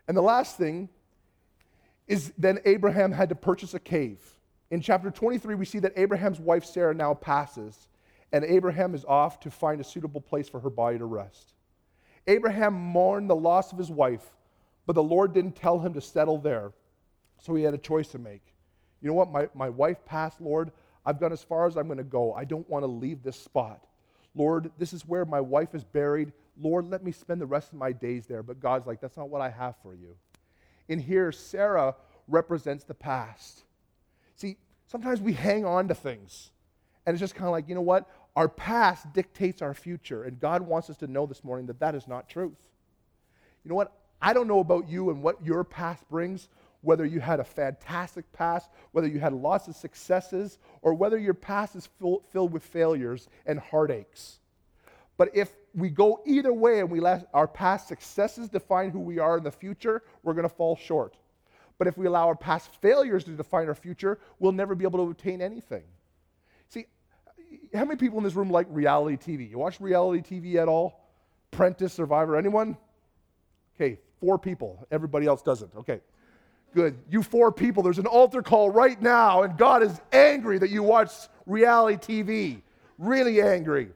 [0.08, 0.88] And the last thing
[2.06, 4.20] is then Abraham had to purchase a cave.
[4.70, 7.88] In chapter 23, we see that Abraham's wife Sarah now passes,
[8.32, 11.53] and Abraham is off to find a suitable place for her body to rest.
[12.26, 14.24] Abraham mourned the loss of his wife,
[14.86, 16.72] but the Lord didn't tell him to settle there,
[17.38, 18.42] so he had a choice to make.
[19.00, 19.30] You know what?
[19.30, 20.72] My, my wife passed, Lord.
[21.04, 22.32] I've gone as far as I'm going to go.
[22.32, 23.86] I don't want to leave this spot.
[24.34, 26.32] Lord, this is where my wife is buried.
[26.58, 28.42] Lord, let me spend the rest of my days there.
[28.42, 30.16] But God's like, that's not what I have for you.
[30.88, 31.94] In here, Sarah
[32.26, 33.64] represents the past.
[34.36, 34.56] See,
[34.86, 36.50] sometimes we hang on to things.
[37.06, 38.08] And it's just kind of like, you know what?
[38.36, 40.24] Our past dictates our future.
[40.24, 42.68] And God wants us to know this morning that that is not truth.
[43.64, 43.92] You know what?
[44.20, 46.48] I don't know about you and what your past brings,
[46.80, 51.34] whether you had a fantastic past, whether you had lots of successes, or whether your
[51.34, 54.38] past is full, filled with failures and heartaches.
[55.16, 59.18] But if we go either way and we let our past successes define who we
[59.18, 61.16] are in the future, we're going to fall short.
[61.78, 65.04] But if we allow our past failures to define our future, we'll never be able
[65.04, 65.82] to obtain anything.
[67.74, 69.50] How many people in this room like reality TV?
[69.50, 71.00] You watch reality TV at all?
[71.52, 72.76] Apprentice, Survivor, anyone?
[73.76, 74.86] Okay, four people.
[74.90, 75.74] Everybody else doesn't.
[75.76, 76.00] Okay.
[76.74, 76.96] Good.
[77.08, 80.82] You four people, there's an altar call right now, and God is angry that you
[80.82, 81.10] watch
[81.46, 82.62] reality TV.
[82.98, 83.90] Really angry.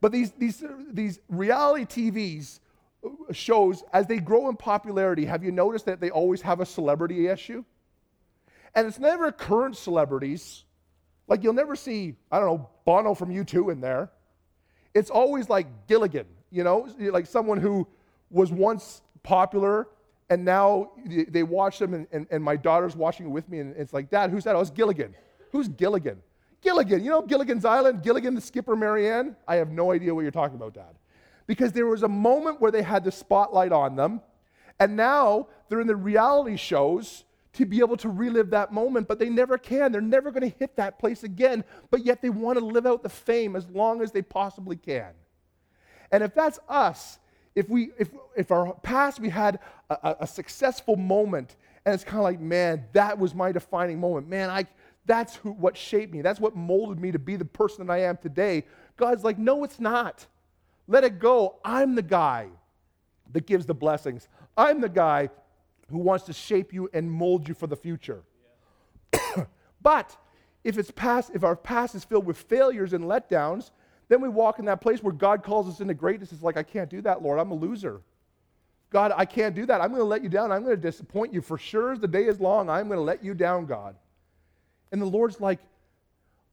[0.00, 2.60] But these, these, these reality TVs
[3.04, 6.66] uh, shows, as they grow in popularity, have you noticed that they always have a
[6.66, 7.64] celebrity issue?
[8.74, 10.64] And it's never current celebrities.
[11.28, 14.10] Like you'll never see, I don't know, Bono from U2 in there.
[14.94, 17.86] It's always like Gilligan, you know, like someone who
[18.30, 19.88] was once popular
[20.28, 23.74] and now they watch them and, and, and my daughter's watching it with me and
[23.76, 24.56] it's like, Dad, who's that?
[24.56, 25.14] Oh, it's Gilligan.
[25.50, 26.22] Who's Gilligan?
[26.62, 27.04] Gilligan.
[27.04, 28.02] You know Gilligan's Island?
[28.02, 29.36] Gilligan, the skipper, Mary Ann?
[29.46, 30.94] I have no idea what you're talking about, Dad.
[31.46, 34.20] Because there was a moment where they had the spotlight on them,
[34.78, 37.24] and now they're in the reality shows
[37.54, 39.92] to be able to relive that moment, but they never can.
[39.92, 43.02] They're never going to hit that place again, but yet they want to live out
[43.02, 45.12] the fame as long as they possibly can.
[46.10, 47.18] And if that's us,
[47.54, 49.58] if we if if our past we had
[49.90, 54.28] a, a successful moment and it's kind of like man that was my defining moment.
[54.28, 54.66] Man i
[55.04, 56.22] that's who, what shaped me.
[56.22, 58.64] That's what molded me to be the person that i am today.
[58.96, 60.26] God's like no it's not.
[60.88, 61.56] Let it go.
[61.64, 62.48] I'm the guy
[63.32, 64.28] that gives the blessings.
[64.56, 65.30] I'm the guy
[65.92, 68.22] who wants to shape you and mold you for the future
[69.14, 69.44] yeah.
[69.82, 70.16] but
[70.64, 73.70] if it's past if our past is filled with failures and letdowns
[74.12, 76.32] then we walk in that place where God calls us into greatness.
[76.32, 77.38] It's like, I can't do that, Lord.
[77.38, 78.02] I'm a loser.
[78.90, 79.80] God, I can't do that.
[79.80, 80.52] I'm going to let you down.
[80.52, 81.40] I'm going to disappoint you.
[81.40, 83.96] For sure as the day is long, I'm going to let you down, God.
[84.92, 85.60] And the Lord's like,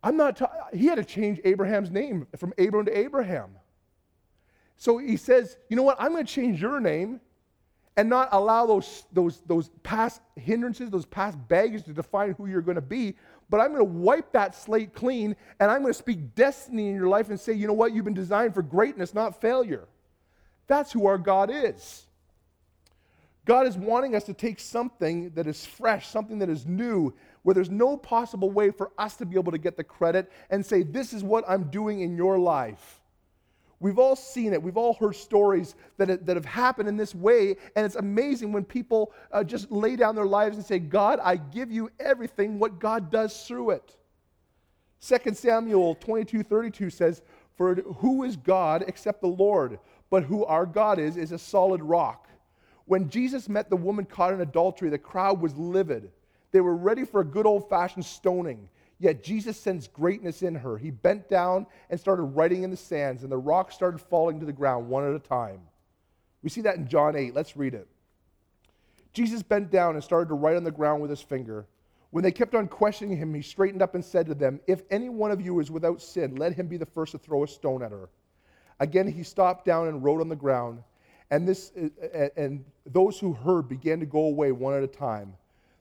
[0.02, 3.50] I'm not, ta- he had to change Abraham's name from Abram to Abraham.
[4.78, 5.98] So he says, you know what?
[6.00, 7.20] I'm going to change your name
[8.00, 12.62] and not allow those, those, those past hindrances, those past baggage to define who you're
[12.62, 13.14] going to be,
[13.50, 16.96] but I'm going to wipe that slate clean and I'm going to speak destiny in
[16.96, 17.92] your life and say, you know what?
[17.92, 19.86] You've been designed for greatness, not failure.
[20.68, 22.06] That's who our God is.
[23.44, 27.54] God is wanting us to take something that is fresh, something that is new, where
[27.54, 30.84] there's no possible way for us to be able to get the credit and say,
[30.84, 32.99] This is what I'm doing in your life.
[33.80, 34.62] We've all seen it.
[34.62, 37.56] We've all heard stories that, that have happened in this way.
[37.76, 41.38] And it's amazing when people uh, just lay down their lives and say, God, I
[41.38, 43.96] give you everything, what God does through it.
[45.02, 47.22] 2 Samuel 22 32 says,
[47.56, 49.80] For who is God except the Lord?
[50.10, 52.28] But who our God is, is a solid rock.
[52.86, 56.12] When Jesus met the woman caught in adultery, the crowd was livid.
[56.52, 58.68] They were ready for a good old fashioned stoning.
[59.00, 60.78] Yet Jesus sensed greatness in her.
[60.78, 64.46] He bent down and started writing in the sands, and the rocks started falling to
[64.46, 65.62] the ground one at a time.
[66.44, 67.34] We see that in John 8.
[67.34, 67.88] Let's read it.
[69.14, 71.66] Jesus bent down and started to write on the ground with his finger.
[72.12, 75.10] When they kept on questioning him, he straightened up and said to them, If any
[75.10, 77.82] one of you is without sin, let him be the first to throw a stone
[77.84, 78.10] at her.
[78.80, 80.84] Again, he stopped down and wrote on the ground.
[81.32, 81.72] And, this,
[82.36, 85.34] and those who heard began to go away one at a time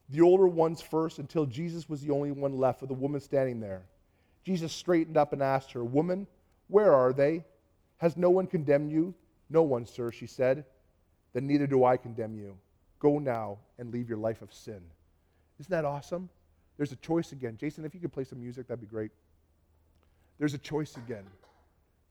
[0.09, 3.61] the older ones first until Jesus was the only one left with the woman standing
[3.61, 3.83] there.
[4.45, 6.27] Jesus straightened up and asked her, Woman,
[6.69, 7.45] where are they?
[7.99, 9.15] Has no one condemned you?
[9.51, 10.65] No one, sir, she said.
[11.33, 12.57] Then neither do I condemn you.
[12.99, 14.81] Go now and leave your life of sin.
[15.61, 16.29] Isn't that awesome?
[16.77, 17.57] There's a choice again.
[17.59, 19.11] Jason, if you could play some music, that'd be great.
[20.39, 21.25] There's a choice again.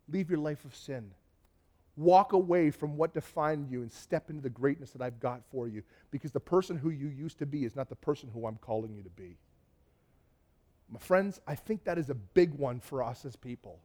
[0.10, 1.10] Leave your life of sin.
[1.98, 5.68] Walk away from what defined you and step into the greatness that I've got for
[5.68, 5.82] you
[6.12, 8.94] because the person who you used to be is not the person who I'm calling
[8.94, 9.36] you to be.
[10.90, 13.80] My friends, I think that is a big one for us as people.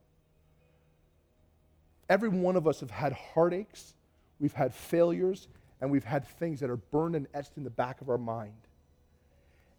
[2.08, 3.94] Every one of us have had heartaches,
[4.38, 5.48] we've had failures,
[5.80, 8.52] and we've had things that are burned and etched in the back of our mind.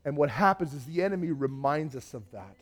[0.04, 2.58] And what happens is the enemy reminds us of that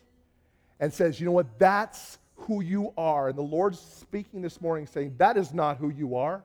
[0.80, 3.30] and says, you know what, that's who you are.
[3.30, 6.44] And the Lord's speaking this morning saying, That is not who you are.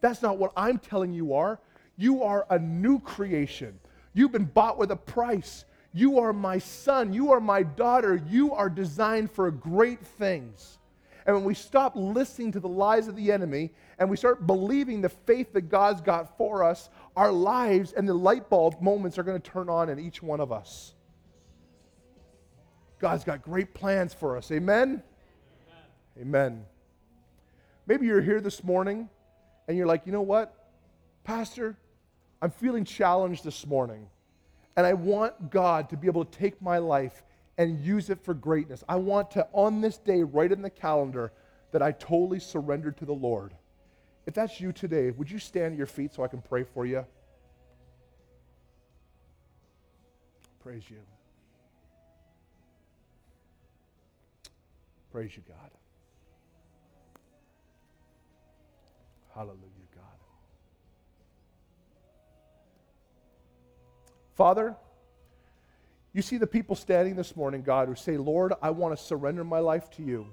[0.00, 1.60] That's not what I'm telling you are.
[1.96, 3.78] You are a new creation.
[4.12, 5.64] You've been bought with a price.
[5.92, 7.12] You are my son.
[7.12, 8.20] You are my daughter.
[8.28, 10.78] You are designed for great things.
[11.26, 15.00] And when we stop listening to the lies of the enemy and we start believing
[15.00, 19.22] the faith that God's got for us, our lives and the light bulb moments are
[19.22, 20.94] going to turn on in each one of us.
[22.98, 24.50] God's got great plans for us.
[24.50, 25.02] Amen?
[26.16, 26.20] Amen?
[26.20, 26.64] Amen.
[27.86, 29.08] Maybe you're here this morning
[29.68, 30.70] and you're like, you know what,
[31.24, 31.76] Pastor,
[32.40, 34.06] I'm feeling challenged this morning.
[34.76, 37.22] And I want God to be able to take my life
[37.58, 38.82] and use it for greatness.
[38.88, 41.32] I want to, on this day, write in the calendar
[41.70, 43.54] that I totally surrendered to the Lord.
[44.26, 46.86] If that's you today, would you stand at your feet so I can pray for
[46.86, 47.04] you?
[50.62, 50.98] Praise you.
[55.14, 55.70] Praise you, God.
[59.32, 59.60] Hallelujah,
[59.94, 60.02] God.
[64.34, 64.74] Father,
[66.12, 69.44] you see the people standing this morning, God, who say, Lord, I want to surrender
[69.44, 70.26] my life to you.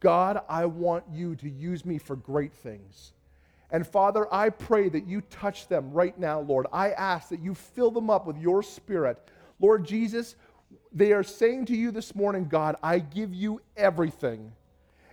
[0.00, 3.12] God, I want you to use me for great things.
[3.70, 6.66] And Father, I pray that you touch them right now, Lord.
[6.72, 9.30] I ask that you fill them up with your spirit.
[9.60, 10.34] Lord Jesus,
[10.94, 14.52] they are saying to you this morning, God, I give you everything.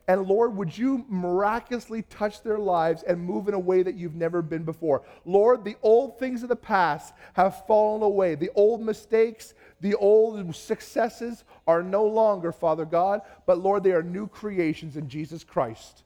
[0.10, 4.16] And Lord, would you miraculously touch their lives and move in a way that you've
[4.16, 5.04] never been before?
[5.24, 8.34] Lord, the old things of the past have fallen away.
[8.34, 14.02] The old mistakes, the old successes are no longer, Father God, but Lord, they are
[14.02, 16.04] new creations in Jesus Christ.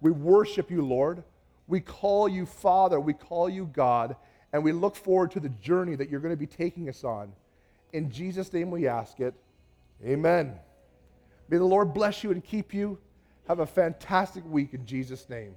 [0.00, 1.22] We worship you, Lord.
[1.66, 2.98] We call you Father.
[2.98, 4.16] We call you God.
[4.54, 7.32] And we look forward to the journey that you're going to be taking us on.
[7.96, 9.32] In Jesus' name we ask it.
[10.04, 10.52] Amen.
[11.48, 12.98] May the Lord bless you and keep you.
[13.48, 15.54] Have a fantastic week in Jesus' name.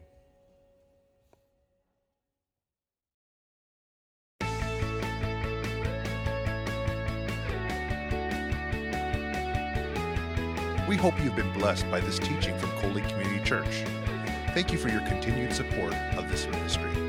[10.88, 13.84] We hope you've been blessed by this teaching from Coley Community Church.
[14.54, 17.09] Thank you for your continued support of this ministry.